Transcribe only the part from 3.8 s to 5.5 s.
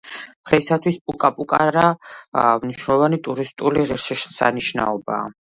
ღირსშესანიშნაობაა.